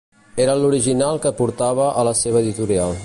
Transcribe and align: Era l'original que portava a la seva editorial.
Era 0.45 0.55
l'original 0.61 1.21
que 1.27 1.33
portava 1.43 1.91
a 2.01 2.07
la 2.09 2.15
seva 2.25 2.45
editorial. 2.47 2.99